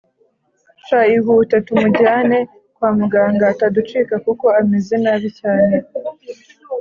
[0.85, 2.37] sha ihute tumujyane
[2.75, 5.75] kwamuganga ataducika kuko ameze nabi cyane